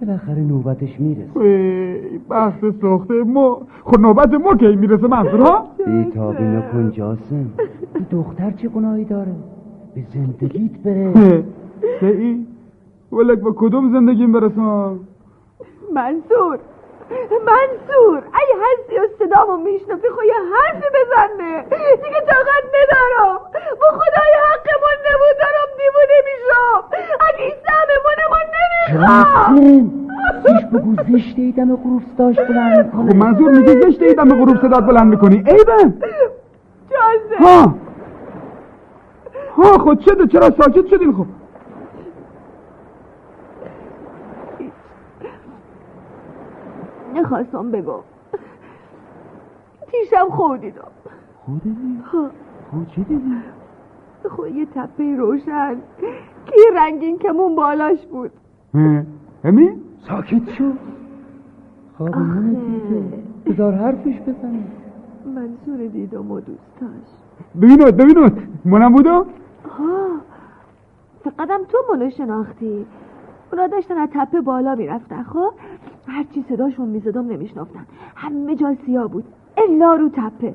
بالاخره 0.01 0.41
نوبتش 0.41 1.01
می‌رسه. 1.01 1.41
ای 1.41 2.19
بحث 2.19 2.65
ساخته 2.81 3.15
ما 3.15 3.61
خود 3.83 4.01
نوبت 4.01 4.35
ما 4.35 4.55
کی 4.55 4.77
می‌رسه 4.77 5.07
منظور 5.07 5.41
ها؟ 5.41 5.67
بیتابی 5.87 6.45
نکن 6.45 6.91
جاسم 6.91 7.47
این 7.95 8.07
دختر 8.11 8.51
چه 8.51 8.69
گناهی 8.69 9.05
داره؟ 9.05 9.33
به 9.95 10.03
زندگیت 10.15 10.79
بره. 10.85 11.45
ای 12.03 12.47
ولک 13.13 13.39
با 13.39 13.55
کدوم 13.57 13.93
زندگیم 13.93 14.33
برسم؟ 14.33 14.99
منصور 15.95 16.59
منصور 17.47 18.23
اگه 18.33 18.55
هستی 18.65 18.99
و 18.99 19.09
صدامو 19.19 19.57
میشنفی 19.57 20.09
خو 20.09 20.25
یه 20.25 20.35
حرفی 20.53 20.87
بزنه. 20.95 21.63
دیگه 22.03 22.21
طاقت 22.21 22.65
ندارم. 22.77 23.39
با 23.81 23.89
خدای 23.99 24.33
حقمون 24.49 24.99
نبود 25.09 25.37
دارم 25.41 25.69
دیوونه 25.79 26.19
میشم. 26.29 26.85
اگه 27.21 27.45
این 27.45 27.55
سهممونمون 27.67 28.47
نمی‌خوام 28.55 30.09
زیش 30.47 30.65
بگو 30.73 30.95
زشته 30.95 31.43
ای 31.43 31.53
دم 31.53 31.77
غروب 31.77 32.03
صداش 32.17 32.37
بلند 32.37 32.91
خب 32.93 32.99
می‌کنه 32.99 33.25
منظور 33.25 33.51
میگه 33.51 33.81
زشته 33.81 34.05
ای 34.05 34.15
دم 34.15 34.45
غروب 34.45 34.57
صدات 34.63 34.85
بلند 34.85 35.07
می‌کنی؟ 35.07 35.37
عیبه. 35.37 35.93
جازه 36.91 37.37
ها. 37.41 37.75
ها 39.57 39.79
خود 39.79 40.01
شده 40.01 40.27
چرا 40.27 40.51
ساکت 40.51 40.87
شدین؟ 40.87 41.13
خب 41.13 41.27
نخواستم 47.19 47.71
بگم 47.71 48.01
تیشم 49.87 50.31
خوردیدم. 50.31 50.83
خودی 51.47 51.77
ها. 52.13 52.31
خود 52.71 52.89
چی 52.89 53.05
دیدی؟ 53.05 53.37
خو 54.31 54.47
یه 54.47 54.67
تپه 54.67 55.17
روشن 55.17 55.77
که 56.47 56.55
یه 56.57 56.81
رنگین 56.81 57.19
کمون 57.19 57.57
بالاش 57.57 58.07
بود. 58.07 58.31
امی؟ 59.45 59.71
ساکت 60.09 60.51
شو. 60.51 60.73
خواب 61.99 62.15
بذار 63.47 63.75
حرفش 63.75 64.21
بزنه 64.21 64.65
منصور 65.27 65.87
دیدم 65.87 66.31
و 66.31 66.41
دوستاش. 66.41 67.09
ببینید 67.57 67.97
ببینید 67.97 68.33
منم 68.65 68.93
بودم 68.93 69.25
ها. 69.79 70.09
فقطم 71.25 71.65
تو 71.69 71.79
منو 71.93 72.11
شناختی. 72.11 72.87
اونا 73.53 73.67
داشتن 73.67 73.99
از 73.99 74.09
تپه 74.13 74.41
بالا 74.41 74.75
می‌رفتن 74.75 75.23
خب؟ 75.23 75.53
هرچی 76.09 76.45
صداشون 76.49 76.89
می‌زدم 76.89 77.27
نمیشنافتن 77.27 77.87
همه 78.15 78.57
جا 78.57 78.75
سیاه 78.87 79.09
بود. 79.09 79.25
الا 79.57 79.95
رو 79.95 80.09
تپه. 80.09 80.55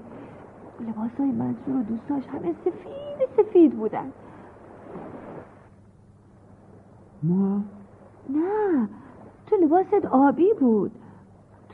لباسای 0.81 1.31
منصور 1.31 1.75
و 1.75 1.83
دوستاش 1.83 2.23
همه 2.27 2.53
سفید 2.65 3.29
سفید 3.37 3.73
بودن. 3.73 4.05
ما؟ 7.23 7.61
نه 8.29 8.87
تو 9.47 9.55
لباست 9.55 10.05
آبی 10.11 10.47
بود. 10.59 10.91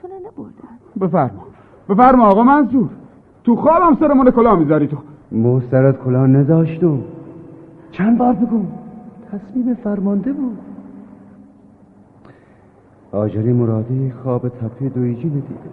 تو 0.01 0.07
نه 0.07 0.13
نبردن. 0.13 1.07
بفرما. 1.07 1.45
بفرما 1.89 2.25
آقا 2.27 2.43
منصور 2.43 2.89
تو 3.43 3.55
خوابم 3.55 3.95
سرمون 3.95 4.31
کلا 4.31 4.55
می‌ذاری 4.55 4.87
تو. 4.87 4.97
مو 5.31 5.61
سرت 5.61 6.03
کلاه 6.03 6.27
نداشتم 6.27 6.99
چند 7.91 8.17
بار 8.17 8.33
بگم 8.33 8.65
تصمیم 9.31 9.73
فرمانده 9.73 10.33
بود. 10.33 10.57
آجری 13.11 13.53
مرادی 13.53 14.11
خواب 14.23 14.49
تپه 14.49 14.89
دویجی 14.89 15.27
ندیده 15.27 15.69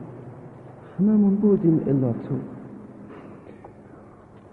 هممون 0.99 1.35
بودیم 1.35 1.81
الا 1.87 2.13
تو. 2.13 2.35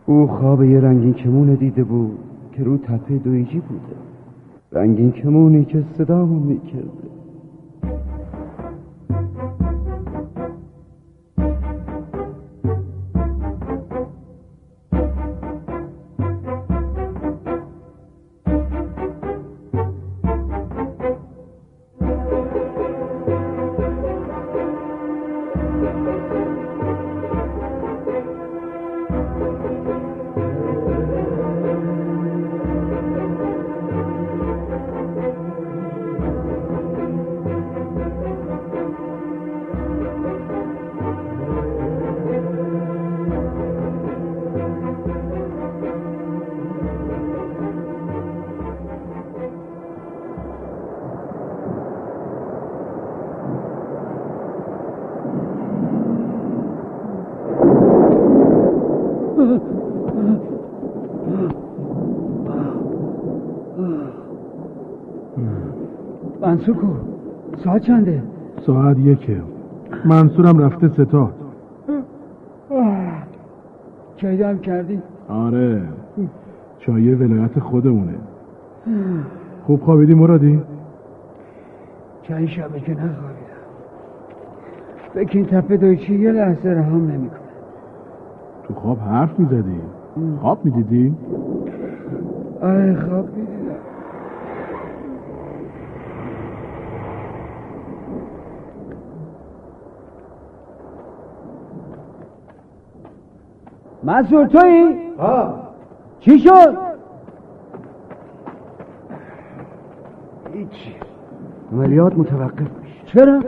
او 0.05 0.27
خواب 0.27 0.63
یه 0.63 0.79
رنگین 0.79 1.13
کمون 1.13 1.53
دیده 1.53 1.83
بود 1.83 2.17
که 2.51 2.63
رو 2.63 2.77
تپه 2.77 3.17
دویجی 3.17 3.59
بوده. 3.59 3.95
رنگین 4.71 5.11
کمونی 5.11 5.65
که 5.65 5.83
صدامو 5.97 6.39
می‌کرده 6.39 7.02
منصور 66.43 66.75
ساعت 67.63 67.81
چنده؟ 67.81 68.23
ساعت 68.65 68.99
یکه. 68.99 69.41
منصورم 70.05 70.57
رفته 70.57 70.87
ستاد 70.87 71.33
چایدم 74.15 74.57
کردی؟ 74.57 75.01
آره. 75.29 75.81
چای 76.79 77.15
ولایت 77.15 77.59
خودمونه. 77.59 78.13
خوب 79.63 79.81
خوابیدی 79.81 80.13
مرادی؟ 80.13 80.61
چند 82.21 82.47
شبه 82.47 82.79
که 82.79 82.91
نخوابیدم. 82.91 83.43
فکر 85.13 85.37
این 85.37 85.45
تپه 85.45 85.77
دویچی 85.77 86.19
یه 86.19 86.31
لحظه 86.31 86.69
رهام 86.69 87.11
نمی‌کنه. 87.11 87.39
تو 88.63 88.73
خواب 88.73 88.99
حرف 88.99 89.39
می‌زدی. 89.39 89.81
خواب 90.41 90.65
می‌دیدی؟ 90.65 91.15
آره 92.61 92.95
خواب 92.95 93.29
می‌دیدم. 93.35 93.52
منصور 104.03 104.45
توی؟ 104.45 104.95
ها 105.19 105.53
چی 106.19 106.39
شد؟ 106.39 106.77
هیچی 110.53 110.95
عملیات 111.73 112.17
متوقف 112.17 112.59
میشه. 112.81 113.05
چرا؟ 113.05 113.39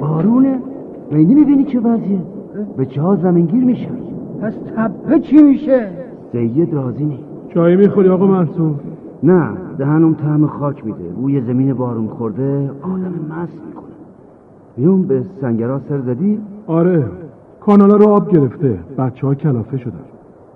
بارونه. 0.00 0.58
مگه 1.12 1.34
می‌بینی 1.34 1.64
چه 1.64 1.80
وضعیه؟ 1.80 2.20
به 2.76 2.86
چه 2.86 3.02
زمینگیر 3.22 3.64
میشه 3.64 3.90
پس 4.42 4.54
تپه 4.76 5.20
چی 5.20 5.42
میشه؟ 5.42 5.88
سید 6.32 6.74
راضی 6.74 7.04
نیست. 7.04 7.22
چای 7.48 7.76
می‌خوری 7.76 8.08
آقا 8.08 8.26
منصور؟ 8.26 8.74
نه 9.22 9.48
دهنم 9.78 10.14
طعم 10.14 10.46
خاک 10.46 10.86
میده. 10.86 11.12
روی 11.16 11.40
زمین 11.40 11.74
بارون 11.74 12.08
خورده 12.08 12.70
آدم 12.82 13.14
مست 13.30 13.52
می‌کنه. 13.66 13.84
بیوم 14.76 15.02
به 15.02 15.22
سنگرا 15.40 15.80
سر 15.88 15.98
زدی؟ 15.98 16.40
آره. 16.66 17.04
کانالا 17.66 17.96
رو 17.96 18.08
آب 18.08 18.30
گرفته. 18.30 18.78
بچه 18.98 19.26
ها 19.26 19.34
کلافه 19.34 19.76
شدن. 19.76 20.04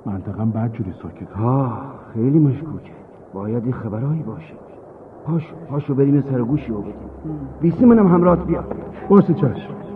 منطقم 0.07 0.51
بد 0.51 0.73
جوری 0.73 0.93
ساکت 1.03 1.33
ها 1.33 1.83
خیلی 2.15 2.39
مشکوکه. 2.39 2.93
باید 3.35 3.67
یه 3.67 3.73
خبرهایی 3.73 4.23
باشه. 4.23 4.55
پاشو 5.27 5.55
پاشو 5.71 5.95
بریم 5.95 6.21
سر 6.31 6.43
گوشی 6.43 6.73
رو 6.73 6.81
بدیم 6.81 6.95
بیسی 7.61 7.85
منم 7.85 8.07
همراهت 8.07 8.47
بیا 8.47 8.65
باشه 9.09 9.35
چشم. 9.35 9.88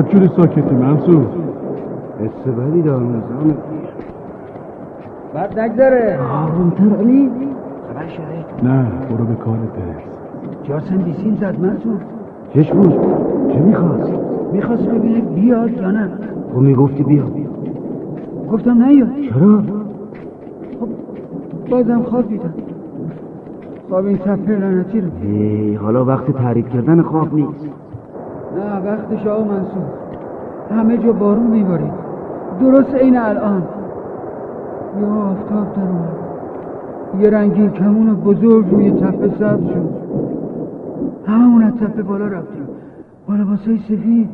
بعد 0.00 0.12
جوری 0.12 0.28
ساکتی 0.36 0.74
منصور. 0.74 1.26
حس 2.20 2.48
بدی 2.48 2.82
دارم. 2.82 3.22
زمان 3.28 3.54
بعد 5.34 5.58
نگذره. 5.58 6.18
آرومتر 6.32 6.96
علی. 6.96 7.30
خبر 7.88 8.08
شده. 8.08 8.68
نه 8.70 8.86
برو 9.10 9.24
به 9.24 9.34
کار 9.34 9.56
برس 9.56 10.02
جاسم 10.62 10.96
بیسیم 10.96 11.36
زد 11.40 11.60
منصور. 11.60 12.00
چش 12.54 12.72
بود 12.72 12.94
چه 13.52 13.60
می‌خواست؟ 13.60 14.12
می‌خواست 14.52 14.86
ببینه 14.88 15.20
بیاد 15.20 15.70
یا 15.70 15.90
نه. 15.90 16.08
خب 16.54 16.60
می‌گفتی 16.60 17.02
بیا. 17.02 17.24
گفتم 18.52 18.82
نیاد 18.82 19.08
چرا؟ 19.30 19.62
بازم 21.70 22.02
خواب 22.02 22.28
دیدم. 22.28 22.54
خواب 23.88 24.04
این 24.06 24.18
تپه 24.18 24.52
لعنتی 24.58 25.00
رو. 25.00 25.08
ای 25.22 25.74
حالا 25.74 26.04
وقت 26.04 26.30
تعریف 26.30 26.68
کردن 26.68 27.02
خواب 27.02 27.34
نیست. 27.34 27.68
نه 28.56 28.84
وقتش 28.84 29.26
آقا 29.26 29.44
منصور. 29.44 29.82
همه 30.70 30.98
جا 30.98 31.12
بارون 31.12 31.46
میبارید. 31.46 31.92
درست 32.60 32.94
عین 32.94 33.16
الان. 33.18 33.62
یا 35.00 35.06
آفتاب 35.06 35.72
در 35.72 35.82
اومد. 35.82 36.16
یه 37.20 37.30
رنگین 37.30 37.70
کمون 37.70 38.14
بزرگ 38.14 38.70
روی 38.70 38.90
تپه 38.90 39.28
سبز 39.28 39.66
شد. 39.66 39.90
هممون 41.26 41.62
از 41.62 41.72
تپه 41.72 42.02
بالا 42.02 42.26
رفتیم. 42.26 42.68
با 43.28 43.34
لباسای 43.34 43.78
سفید. 43.78 44.28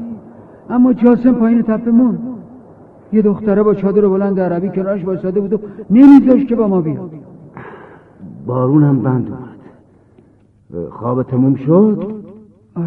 اما 0.70 0.92
جاسم 0.92 1.32
پایین 1.32 1.62
تپه 1.62 1.90
مون 1.90 2.18
یه 3.12 3.22
دختره 3.22 3.62
با 3.62 3.74
چادر 3.74 4.08
بلند 4.08 4.40
عربی 4.40 4.68
کنارش 4.68 5.04
وایساده 5.04 5.40
بود 5.40 5.52
و 5.52 5.58
نمیذاشت 5.90 6.46
که 6.48 6.56
با 6.56 6.68
ما 6.68 6.80
بیاد. 6.80 7.10
بارون 8.46 8.82
هم 8.82 8.98
بند 8.98 9.28
اومد. 9.28 10.90
خواب 10.90 11.22
تموم 11.22 11.54
شد؟ 11.54 12.12
آره. 12.76 12.86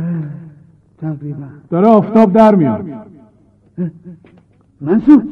تقریبا. 1.01 1.43
داره 1.69 1.87
آفتاب 1.87 2.33
در 2.33 2.55
میاد. 2.55 2.85
منصور. 4.81 5.23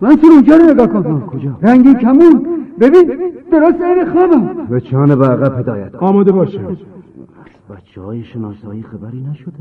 منصور 0.00 0.32
اونجا 0.32 0.56
رو 0.56 0.64
نگاه 0.74 0.86
کن. 0.86 1.20
کجا؟ 1.20 1.58
رنگین 1.62 1.94
کمون. 1.94 2.46
ببین 2.80 3.02
درست 3.52 3.80
عین 3.82 4.04
خوابم. 4.12 4.66
به 4.70 4.80
چان 4.80 5.18
به 5.18 5.26
عقب 5.26 5.58
هدایت 5.58 5.92
کن 5.92 6.06
آماده 6.06 6.32
باشه. 6.32 6.60
بچه 7.70 8.00
های 8.00 8.24
شناسایی 8.24 8.82
خبری 8.82 9.26
نشده. 9.30 9.52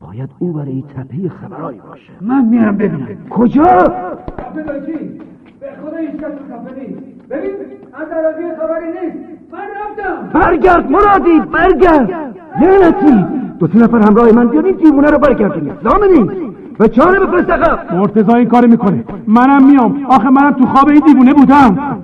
باید 0.00 0.30
او 0.38 0.52
برای 0.52 0.84
تپه 0.96 1.28
خبرایی 1.28 1.80
باشه. 1.88 2.12
من 2.20 2.44
میرم 2.44 2.76
ببینم. 2.76 3.08
کجا؟ 3.30 3.64
به 3.64 3.70
خدا 5.82 5.96
هیچ 5.96 6.10
کس 6.10 6.32
خفه 6.50 6.80
نیست. 6.80 7.28
ببین 7.30 7.50
از 7.92 8.08
خبری 8.60 8.86
نیست. 8.86 9.18
من 9.52 9.58
رفتم. 9.58 10.40
برگرد 10.40 10.90
مرادی 10.90 11.40
برگرد. 11.52 12.10
لعنتی 12.62 13.24
دو 13.58 13.66
سه 13.66 13.78
نفر 13.78 13.98
همراه 13.98 14.32
من 14.32 14.48
بیاد 14.48 14.66
این 14.66 14.76
دیوونه 14.76 15.10
رو 15.10 15.18
برگردونی. 15.18 15.70
زامنی 15.84 16.30
به 16.78 16.88
چانه 16.88 17.18
بفرست 17.20 17.50
عقب 17.50 17.94
مرتضی 17.94 18.32
این 18.36 18.48
کاری 18.48 18.66
می‌کنه. 18.66 19.04
منم 19.26 19.66
میام. 19.66 20.04
آخه 20.08 20.30
منم 20.30 20.50
تو 20.50 20.66
خواب 20.66 20.88
این 20.88 21.02
دیوونه 21.06 21.34
بودم. 21.34 21.98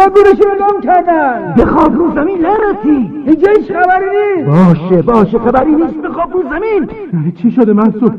گورشون 0.00 0.50
رو 0.58 0.58
گم 0.74 0.80
کردن. 0.80 1.54
بخواب 1.58 1.94
رو 1.94 2.12
زمین 2.14 2.38
لعنتی 2.38 3.22
اینجا 3.26 3.50
هیچ 3.58 3.72
خبری 3.72 4.06
نیست؟ 4.36 4.48
باشه 4.48 5.02
باشه 5.02 5.38
خبری 5.38 5.74
نیست. 5.74 5.94
بخواب 5.94 6.32
رو 6.32 6.42
زمین. 6.42 6.90
یعنی 7.12 7.32
چی 7.32 7.50
شده 7.50 7.72
منصور 7.72 8.12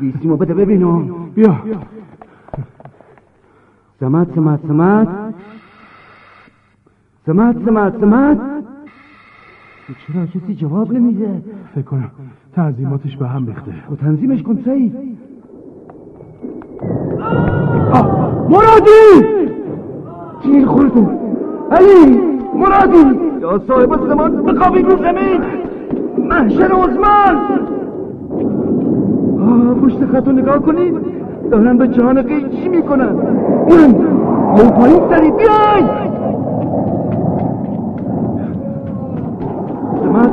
بیسیمو 0.00 0.36
بده 0.36 0.54
ببینم 0.54 1.08
بیا. 1.34 1.56
سمت 4.00 4.34
سمت 4.34 4.60
سمت 4.68 5.08
سمت 7.26 7.56
سمت 7.64 8.00
سمت 8.00 8.38
چرا 10.06 10.26
کسی 10.26 10.54
جواب 10.54 10.92
نمیده؟ 10.92 11.42
فکر 11.74 11.84
کنم 11.84 12.10
تنظیماتش 12.56 13.16
به 13.16 13.28
هم 13.28 13.46
ریخته. 13.46 13.72
و 13.92 13.96
تنظیمش 13.96 14.42
کن 14.42 14.58
سعید. 14.64 14.96
مرادی! 18.48 19.26
تیر 20.42 20.66
خورده 20.66 21.21
علی 21.72 22.20
مرادی 22.54 23.18
یا 23.40 23.60
صاحب 23.68 24.08
زمان 24.08 24.42
بخوابید 24.42 24.86
رو 24.86 24.96
زمین. 24.96 25.40
محشر 26.18 26.64
عثمان. 26.72 27.36
آه 29.40 29.74
پشت 29.74 30.06
خط 30.06 30.26
رو 30.26 30.32
نگاه 30.32 30.58
کنید 30.58 30.94
دارن 31.50 31.78
به 31.78 31.88
جهان 31.88 32.22
قیچی 32.22 32.68
می‌کنن؟ 32.68 33.16
بیاین. 33.68 33.90
یه 34.56 34.70
پایین 34.70 35.00
سری 35.10 35.30
بیاین. 35.30 35.86
سمت 40.02 40.30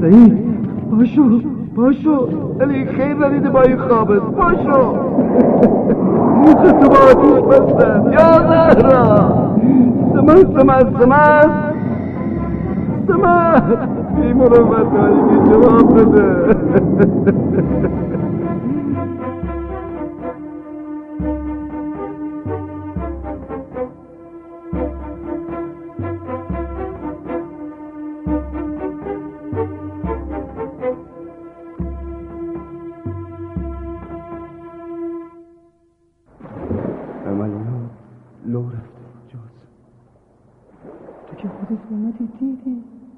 سعید 0.00 0.44
باشو 0.90 1.40
باشو 1.74 2.28
علی 2.60 2.84
خیلی 2.84 3.14
ندیده 3.14 3.50
با 3.50 3.62
این 3.62 3.76
خوابت. 3.76 4.20
باشو 4.20 4.94
با 6.52 6.98
آتیش 7.10 7.40
بستن 7.40 8.12
یا 8.12 8.32
زهرا. 8.48 9.02
سمت 10.14 10.46
سمت 10.58 10.86
سمت 11.00 11.50
سمت 13.08 13.88
بی 14.16 14.32
مروت 14.32 14.92
هایی 14.98 15.38
جواب 15.50 15.88
بده. 15.94 16.26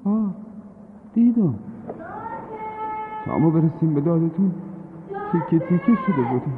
آه 0.07 0.29
دیدم. 1.13 1.53
تا 3.25 3.37
ما 3.37 3.49
برسیم 3.49 3.93
به 3.93 4.01
دادتون. 4.01 4.51
تیکه 5.31 5.65
تیکه 5.65 5.95
شده 6.05 6.21
بودیم. 6.31 6.53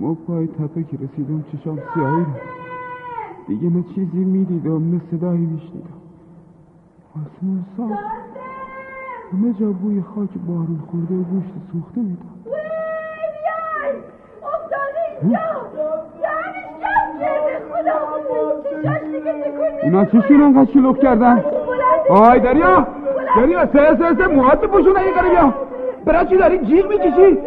ما 0.00 0.14
پای 0.14 0.46
تپه 0.46 0.82
که 0.82 0.96
رسیدم 0.96 1.44
چشام 1.52 1.78
سیاهی 1.94 2.16
رو 2.24 2.24
دیگه 3.46 3.70
نه 3.70 3.84
چیزی 3.94 4.24
می‌دیدم 4.24 4.90
نه 4.94 5.00
صدایی 5.10 5.46
میشنیدم. 5.46 6.00
آسمون 7.14 7.64
صاف 7.76 7.98
همه 9.32 9.52
جا 9.52 9.72
بوی 9.72 10.02
خاک 10.02 10.28
بارون 10.46 10.80
خورده 10.90 11.14
و 11.14 11.22
گوشت 11.22 11.52
سوخته 11.72 12.00
میدم 12.00 12.34
اینا 19.82 20.04
چشون 20.04 20.40
انقدر 20.42 20.72
شلوغ 20.72 20.98
کردن 20.98 21.44
آی 22.10 22.40
دریا 22.40 22.86
دریا 23.36 23.66
سه 23.66 23.96
سه 23.98 24.14
سه 24.18 24.26
موهات 24.26 24.64
پوشون 24.64 24.96
این 24.96 25.14
قره 25.14 25.30
بیا 25.30 25.54
برای 26.04 26.26
چی 26.26 26.36
داری؟ 26.36 26.58
جیغ 26.58 26.88
می‌کشی؟ 26.88 27.38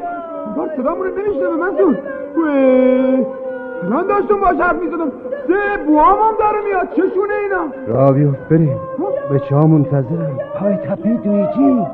بار 0.58 0.70
صدامون 0.78 1.08
رو 1.08 1.14
نمیشنه 1.18 1.50
به 1.50 1.56
منصور 1.56 1.98
وی 2.38 3.26
الان 3.84 4.08
داشتم 4.08 4.40
باش 4.42 4.60
حرف 4.60 4.82
می‌زدم. 4.82 5.12
سه 5.48 5.84
بوام 5.88 6.18
هم 6.20 6.34
داره 6.40 6.58
میاد 6.66 6.90
چشونه 6.92 7.34
اینا؟ 7.44 7.64
راویو 7.88 8.32
بریم. 8.50 8.80
به 9.30 9.40
چا 9.40 9.62
منتظرم. 9.62 10.40
پای 10.60 10.76
تپه 10.76 11.10
دویجی. 11.10 11.86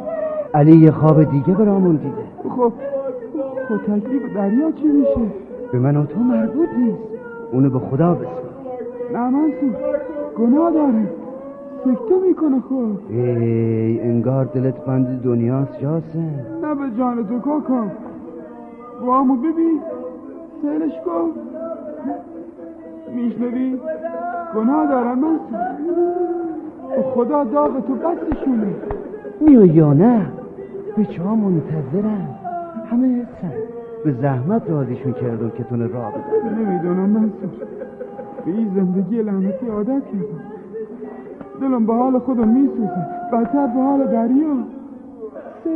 علی 0.54 0.78
یه 0.78 0.92
خواب 0.92 1.24
دیگه 1.24 1.54
برامون 1.54 1.96
دیده. 1.96 2.24
خب. 2.56 2.74
خب 3.68 3.78
تکلیف 3.78 4.34
دریا 4.36 4.72
چی 4.72 4.88
میشه؟ 4.88 5.32
به 5.72 5.80
من 5.80 5.96
و 5.96 6.06
تو 6.06 6.20
مربوط 6.20 6.70
نیست. 6.78 6.98
اونو 7.52 7.70
به 7.70 7.80
خدا 7.80 8.14
بسپار. 8.14 8.44
نه 9.14 9.20
منصور 9.20 9.76
گناه 10.38 10.72
داره. 10.72 11.23
سکته 11.86 12.16
می‌کنه 12.28 12.60
خب 12.70 13.14
ای 13.14 14.00
انگار 14.00 14.46
دلت 14.46 14.86
بند 14.86 15.22
دنیاست 15.22 15.80
جاسم 15.80 16.20
نه 16.64 16.76
به 16.76 16.98
جان 16.98 17.28
تو 17.28 17.40
کاکا. 17.40 17.84
بوامو 19.02 19.36
ببین. 19.36 19.80
سیلش 20.62 20.94
کن. 21.06 21.30
میشنوی؟ 23.16 23.80
گناه 24.56 24.88
دارن 24.88 25.20
منصور 25.20 25.60
به 26.96 27.02
خدا 27.02 27.44
داغ 27.44 27.86
تو 27.88 27.96
بستشونه 27.96 28.76
میای 29.42 29.68
یا 29.68 29.94
نه؟ 29.94 30.26
به 30.98 31.06
چا 31.06 31.36
منتظرم؟ 31.36 32.30
همه 32.92 33.08
هستن 33.08 33.52
به 34.06 34.12
زحمت 34.22 34.70
راضیشون 34.70 35.14
کردم 35.14 35.50
که 35.50 35.64
تونه 35.64 35.88
راه 35.88 36.12
بدن 36.12 36.60
نمی‌دونم 36.60 37.10
منصور 37.10 37.50
به 38.46 38.52
این 38.52 38.72
زندگی 38.76 39.22
لعنتی 39.22 39.68
عادت 39.68 39.88
کردم 40.06 40.53
دلم 41.64 41.86
به 41.86 41.94
حال 41.94 42.20
خودم 42.20 42.48
میسوزه. 42.48 43.08
بدتر 43.34 43.68
به 43.68 43.82
حال 43.82 44.08
دریا. 44.08 44.56
سه 45.64 45.70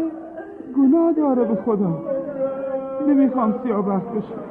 گناه 0.77 1.13
داره 1.13 1.43
به 1.47 1.55
خدا 1.55 2.01
نمی‌خوام 3.07 3.53
سیاه 3.63 3.85
بخت 3.85 4.09
بشم. 4.09 4.41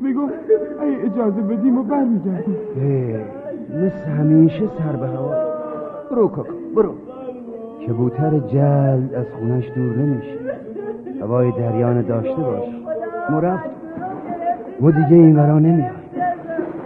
میگم 0.00 0.28
ای 0.82 0.96
اجازه 0.96 1.42
بدیم 1.42 1.78
و 1.78 1.82
برمیگردیم. 1.82 2.56
مثل 3.74 4.10
همیشه 4.10 4.68
سر 4.78 4.96
به 4.96 5.06
هوا 5.06 5.34
برو 6.10 6.28
کاکا 6.28 6.52
برو. 6.76 6.94
کبوتر 7.86 8.38
جلد 8.38 9.14
از 9.14 9.26
خونش 9.38 9.70
دور 9.74 9.96
نمیشه. 9.96 10.38
هوای 11.20 11.52
دریان 11.52 12.02
داشته 12.02 12.42
باش. 12.42 12.68
ما 13.30 13.58
ما 14.80 14.90
دیگه 14.90 15.12
این 15.12 15.36
ورا 15.36 15.58
نمیایم 15.58 15.92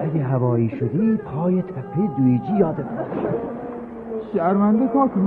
اگه 0.00 0.22
هوایی 0.22 0.68
شدی 0.68 1.16
پای 1.16 1.62
تپه 1.62 2.16
دویجی 2.18 2.52
یادت 2.58 2.76
باش 2.76 3.41
شرمنده 4.34 4.86
کاکو 4.86 5.20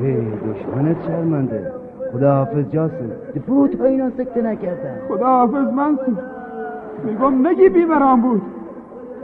ای 0.00 0.16
دشمنت 0.16 0.96
شرمنده. 1.06 1.72
خدا 2.12 2.34
حافظ 2.34 2.70
جاسم 2.70 3.10
برو 3.48 3.68
تا 3.68 3.84
اینا 3.84 4.10
سکته 4.10 4.42
نکردن 4.42 4.96
خدا 5.08 5.26
حافظ 5.26 5.72
منصور. 5.72 6.18
میگم 7.04 7.46
نگی 7.46 7.68
بیمران 7.68 8.20
بود. 8.20 8.42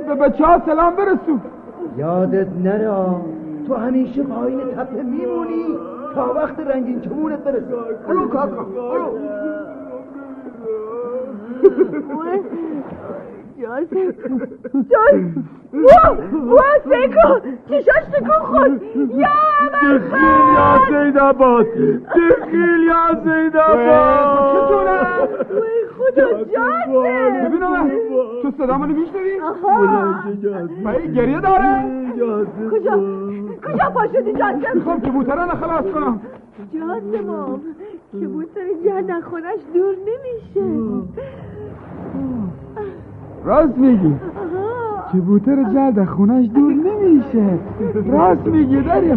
به 0.09 0.15
بچه 0.15 0.47
ها 0.47 0.59
سلام 0.67 0.93
برسون 0.97 1.41
یادت 1.99 2.47
نره 2.65 2.91
تو 3.67 3.75
همیشه 3.75 4.23
پایین 4.23 4.61
تپه 4.61 5.03
میمونی. 5.03 5.67
تا 6.15 6.35
وقت 6.35 6.61
رنگین 6.61 7.01
کمونت 7.01 7.39
برسه. 7.39 7.67
برو 8.09 8.29
کاکا 8.29 8.63
برو 8.63 9.19
جاسم 13.63 14.11
جاسم 14.91 15.45
وا 15.73 16.17
وا 16.51 16.63
سیکو. 16.85 17.29
چشاش 17.69 18.05
تکون 18.13 18.39
خود. 18.39 18.83
یا 18.95 19.29
دخیل 19.73 19.99
یا 20.57 21.05
زید 21.05 21.19
آباد 21.19 21.67
دخیل 21.67 22.83
یا 22.89 23.21
زید 23.25 23.57
آباد 23.57 24.53
چطوره؟ 24.55 25.01
وای 25.51 25.87
خدا 25.99 26.45
جاسم 26.45 26.93
ببینم 27.45 27.91
تو 28.43 28.51
صدا 28.59 28.79
منو 28.79 28.95
میشنوی؟ 28.95 29.41
آها 29.41 30.15
بایی 30.85 31.13
گریه 31.13 31.41
داره؟ 31.41 31.85
کجا؟ 32.71 32.97
کجا 33.67 33.91
پا 33.95 34.07
شدی 34.07 34.33
جاسم 34.33 34.75
می‌خوام 34.75 35.01
کبوتران 35.01 35.49
خلاص 35.49 35.85
کنم. 35.95 36.21
جاسمم 36.75 37.61
کبوتر 38.13 38.61
جهنم 38.85 39.21
خونش 39.21 39.61
دور 39.75 39.95
نمیشه. 39.95 40.65
راست 43.49 43.79
میگی. 43.79 44.07
آها. 44.07 45.13
کبوتر 45.13 45.65
جلد 45.65 45.99
از 45.99 46.09
خونش 46.09 46.49
دور 46.55 46.73
نمیشه. 46.73 47.59
راست 48.07 48.47
میگی 48.47 48.81
دریا. 48.83 49.17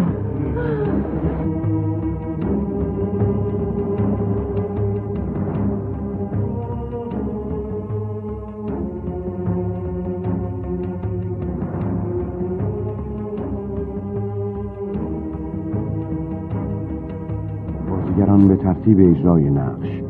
بازیگران 17.89 18.47
به 18.47 18.55
ترتیب 18.55 18.99
اجرای 18.99 19.49
نقش 19.49 20.01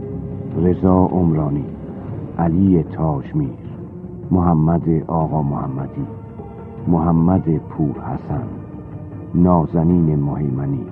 رضا 0.61 1.05
عمرانی 1.05 1.65
علی 2.37 2.83
تاجمیر 2.83 3.70
محمد 4.31 5.03
آقا 5.07 5.41
محمدی 5.41 6.07
محمد 6.87 7.57
پور 7.57 7.95
حسن 7.99 8.47
نازنین 9.35 10.19
مهیمنی 10.19 10.85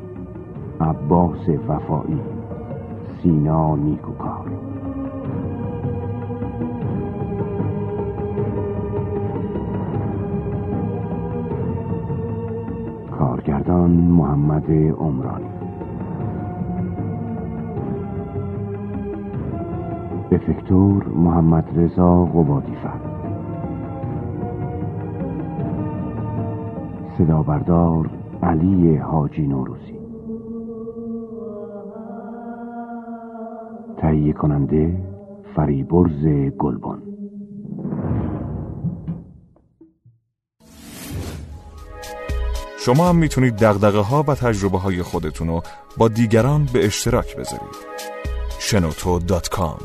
عباس 0.82 1.50
وفایی 1.68 2.20
سینا 3.22 3.76
نیکوکار. 3.76 4.46
کارگردان 13.12 13.92
محمد 13.92 14.72
عمرانی. 14.98 15.46
افکتور 20.32 21.04
محمد 21.16 21.80
رضا 21.80 22.26
قبادی 22.26 22.76
فر 27.20 27.26
صدا 27.26 27.44
بردار 27.44 28.10
علی 28.44 28.96
حاجی 28.96 29.48
نوروزی. 29.48 30.00
تهیه 34.02 34.34
کننده 34.34 34.98
فریبرز 35.56 36.52
گلبن. 36.60 37.02
شما 42.80 43.10
هم 43.10 43.16
می‌تونید 43.16 43.56
دغدغه 43.56 44.00
ها 44.00 44.24
و 44.28 44.36
تجربه 44.36 44.78
های 44.78 45.02
خودتون 45.02 45.48
رو 45.48 45.62
با 45.98 46.08
دیگران 46.08 46.68
به 46.74 46.86
اشتراک 46.86 47.38
بذارید. 47.38 47.76
شنوتو 48.60 49.20
دات 49.20 49.50
کام. 49.50 49.80